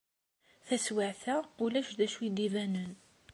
Taswiɛt-a, 0.67 1.35
ulac 1.63 1.89
d 1.97 1.99
acu 2.05 2.19
i 2.27 2.29
d-ibanen. 2.35 2.93